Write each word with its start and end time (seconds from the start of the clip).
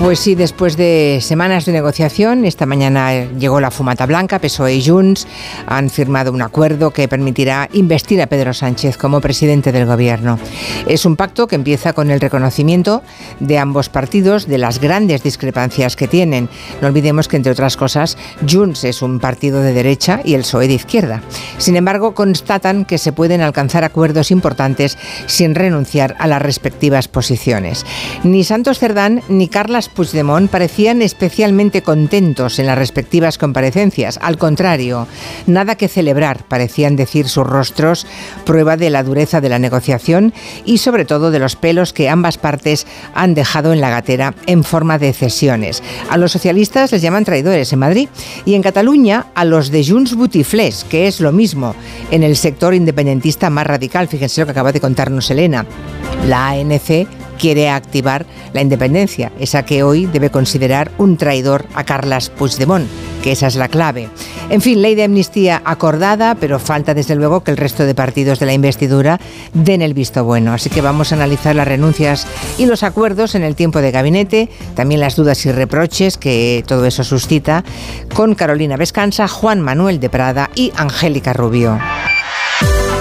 Pues 0.00 0.18
sí, 0.18 0.34
después 0.34 0.78
de 0.78 1.18
semanas 1.20 1.66
de 1.66 1.72
negociación, 1.72 2.46
esta 2.46 2.64
mañana 2.64 3.26
llegó 3.38 3.60
la 3.60 3.70
fumata 3.70 4.06
blanca, 4.06 4.38
PSOE 4.38 4.76
y 4.76 4.82
Junts 4.82 5.26
han 5.66 5.90
firmado 5.90 6.32
un 6.32 6.40
acuerdo 6.40 6.90
que 6.90 7.06
permitirá 7.06 7.68
investir 7.74 8.22
a 8.22 8.26
Pedro 8.26 8.54
Sánchez 8.54 8.96
como 8.96 9.20
presidente 9.20 9.72
del 9.72 9.84
gobierno. 9.84 10.38
Es 10.86 11.04
un 11.04 11.16
pacto 11.16 11.46
que 11.46 11.56
empieza 11.56 11.92
con 11.92 12.10
el 12.10 12.18
reconocimiento 12.18 13.02
de 13.40 13.58
ambos 13.58 13.90
partidos 13.90 14.46
de 14.46 14.56
las 14.56 14.80
grandes 14.80 15.22
discrepancias 15.22 15.96
que 15.96 16.08
tienen. 16.08 16.48
No 16.80 16.88
olvidemos 16.88 17.28
que, 17.28 17.36
entre 17.36 17.52
otras 17.52 17.76
cosas, 17.76 18.16
Junts 18.50 18.84
es 18.84 19.02
un 19.02 19.20
partido 19.20 19.60
de 19.60 19.74
derecha 19.74 20.22
y 20.24 20.32
el 20.32 20.40
PSOE 20.40 20.68
de 20.68 20.74
izquierda. 20.74 21.22
Sin 21.58 21.76
embargo, 21.76 22.14
constatan 22.14 22.86
que 22.86 22.96
se 22.96 23.12
pueden 23.12 23.42
alcanzar 23.42 23.84
acuerdos 23.84 24.30
importantes 24.30 24.96
sin 25.26 25.54
renunciar 25.54 26.16
a 26.18 26.26
las 26.26 26.40
respectivas 26.40 27.06
posiciones. 27.06 27.84
Ni 28.24 28.44
Santos 28.44 28.78
Cerdán 28.78 29.20
ni 29.28 29.48
Carlas 29.48 29.89
Puigdemont 29.94 30.50
parecían 30.50 31.02
especialmente 31.02 31.82
contentos 31.82 32.58
en 32.58 32.66
las 32.66 32.78
respectivas 32.78 33.38
comparecencias. 33.38 34.18
Al 34.22 34.38
contrario, 34.38 35.06
nada 35.46 35.76
que 35.76 35.88
celebrar, 35.88 36.44
parecían 36.48 36.96
decir 36.96 37.28
sus 37.28 37.46
rostros, 37.46 38.06
prueba 38.44 38.76
de 38.76 38.90
la 38.90 39.02
dureza 39.02 39.40
de 39.40 39.48
la 39.48 39.58
negociación 39.58 40.32
y 40.64 40.78
sobre 40.78 41.04
todo 41.04 41.30
de 41.30 41.38
los 41.38 41.56
pelos 41.56 41.92
que 41.92 42.08
ambas 42.08 42.38
partes 42.38 42.86
han 43.14 43.34
dejado 43.34 43.72
en 43.72 43.80
la 43.80 43.90
gatera 43.90 44.34
en 44.46 44.64
forma 44.64 44.98
de 44.98 45.12
cesiones. 45.12 45.82
A 46.08 46.16
los 46.16 46.32
socialistas 46.32 46.92
les 46.92 47.02
llaman 47.02 47.24
traidores 47.24 47.72
en 47.72 47.78
Madrid 47.78 48.08
y 48.44 48.54
en 48.54 48.62
Cataluña 48.62 49.26
a 49.34 49.44
los 49.44 49.70
de 49.70 49.84
Junts 49.84 50.14
Butiflés, 50.14 50.84
que 50.84 51.06
es 51.06 51.20
lo 51.20 51.32
mismo 51.32 51.74
en 52.10 52.22
el 52.22 52.36
sector 52.36 52.74
independentista 52.74 53.50
más 53.50 53.66
radical. 53.66 54.08
Fíjense 54.08 54.40
lo 54.40 54.46
que 54.46 54.52
acaba 54.52 54.72
de 54.72 54.80
contarnos 54.80 55.30
Elena. 55.30 55.66
La 56.26 56.48
ANC 56.48 57.06
quiere 57.40 57.70
activar 57.70 58.26
la 58.52 58.60
independencia, 58.60 59.32
esa 59.40 59.64
que 59.64 59.82
hoy 59.82 60.06
debe 60.06 60.30
considerar 60.30 60.90
un 60.98 61.16
traidor 61.16 61.64
a 61.74 61.84
Carlas 61.84 62.28
Puigdemont, 62.28 62.86
que 63.22 63.32
esa 63.32 63.46
es 63.46 63.56
la 63.56 63.68
clave. 63.68 64.10
En 64.50 64.60
fin, 64.60 64.82
ley 64.82 64.94
de 64.94 65.04
amnistía 65.04 65.62
acordada, 65.64 66.34
pero 66.34 66.58
falta 66.58 66.92
desde 66.92 67.14
luego 67.14 67.42
que 67.42 67.50
el 67.50 67.56
resto 67.56 67.84
de 67.84 67.94
partidos 67.94 68.38
de 68.38 68.46
la 68.46 68.52
investidura 68.52 69.18
den 69.54 69.80
el 69.80 69.94
visto 69.94 70.24
bueno. 70.24 70.52
Así 70.52 70.68
que 70.68 70.82
vamos 70.82 71.12
a 71.12 71.14
analizar 71.14 71.56
las 71.56 71.68
renuncias 71.68 72.26
y 72.58 72.66
los 72.66 72.82
acuerdos 72.82 73.34
en 73.34 73.42
el 73.42 73.56
tiempo 73.56 73.80
de 73.80 73.90
gabinete, 73.90 74.50
también 74.74 75.00
las 75.00 75.16
dudas 75.16 75.44
y 75.46 75.52
reproches 75.52 76.18
que 76.18 76.62
todo 76.66 76.84
eso 76.84 77.04
suscita, 77.04 77.64
con 78.14 78.34
Carolina 78.34 78.76
Vescanza, 78.76 79.28
Juan 79.28 79.60
Manuel 79.60 79.98
de 79.98 80.10
Prada 80.10 80.50
y 80.54 80.72
Angélica 80.76 81.32
Rubio. 81.32 81.78